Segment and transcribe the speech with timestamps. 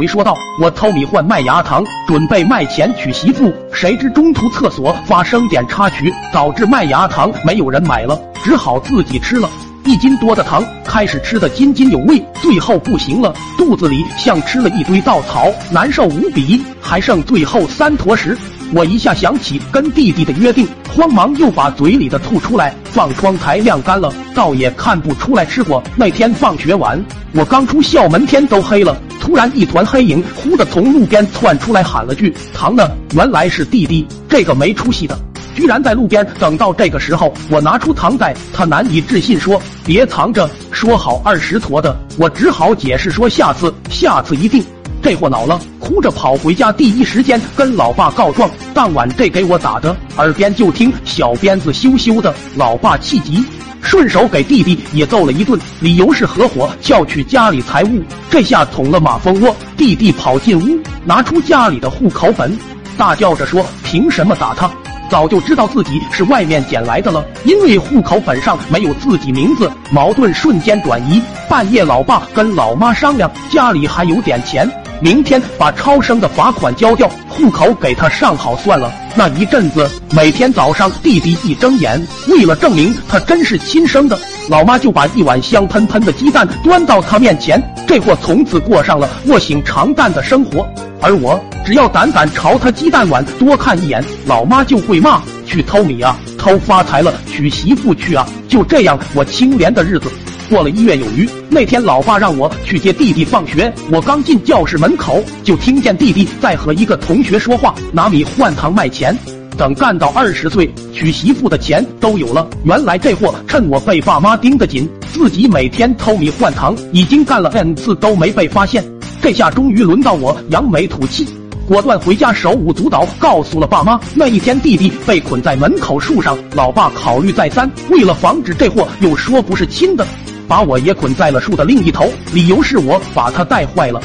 [0.00, 9.46] 回说道：“我偷米换麦芽糖，准备卖钱娶媳妇，谁知中途厕所发生点插曲，导致麦芽糖没有人买了，只好自己吃了。
[9.84, 16.64] 一斤多的糖，开始吃的津津有味，最后不行了，肚子里像吃了一堆稻草，难受无比。
[16.80, 18.34] 还剩最后三坨时。”
[18.72, 25.82] 我一下想起跟弟弟的约定，慌忙又把嘴里的吐出来，放窗台晾干了，倒也看不出来吃过。
[25.96, 35.18] 那天放学晚，我刚出校门，天都黑了，突然一团黑影忽的从路边窜出来，喊了句“糖呢”，原来是弟弟，这个没出息的，
[35.56, 37.34] 居然在路边等到这个时候。
[37.48, 44.64] 我拿出糖袋，他难以置信说：“别藏着，说好二十坨的。”我只好解释说：“下次，下次一定。”
[45.02, 45.58] 这货恼了，
[45.90, 48.48] 哭着跑回家，第一时间跟老爸告状。
[48.72, 52.32] 当晚这给我打的，耳边就听小鞭子羞羞的。
[52.54, 53.44] 老爸气急，
[53.82, 58.04] 顺手给弟弟也揍了一顿，理由是合伙撬取家里财物。
[58.30, 62.56] 这下捅了马蜂窝，弟弟跑进屋，拿出家里的户口本，
[62.96, 64.70] 大叫着说：“凭什么打他？
[65.10, 71.20] 早就知道自己是外面捡来的了，因为户口本上没有自己名字。”矛盾瞬间转移。
[71.48, 74.70] 半夜，老爸跟老妈商量，家里还有点钱。
[75.00, 78.92] 明天把超生的罚款交掉，户口给他上好算了。
[79.14, 87.60] 那一阵子，每天早上弟弟一睁眼，为了证明他真是亲生的，老妈就把一碗香喷喷的鸡蛋端到他面前。
[87.86, 90.68] 这货从此过上了卧薪尝胆的生活。
[91.00, 98.28] 而我只要胆胆朝他鸡蛋碗多看一眼，老妈就会骂：去偷米啊，偷发财了，娶媳妇去啊！
[98.48, 100.12] 就这样，我清廉的日子。
[100.50, 109.16] 过了一月有余，那天老爸让我去接弟弟放学，我刚进教室门口，就听见弟弟在和一个同学说话，拿米换糖卖钱。
[109.56, 112.48] 等干到二十岁，娶媳妇的钱都有了。
[112.64, 118.84] 原来这货趁我被爸妈盯得紧，自己每天偷米换糖，已经干了 n 次都没被发现。
[119.22, 121.28] 这下终于轮到我扬眉吐气，
[121.68, 124.00] 果断回家手舞足蹈，告诉了爸妈。
[124.14, 130.04] 那一天弟弟被捆在门口树上，老爸考虑再三，为了防止这货又说不是亲的。
[130.50, 134.02] 把我也捆在了树的另一头，理由是我把他带坏了。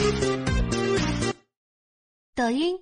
[2.36, 2.78] 抖音。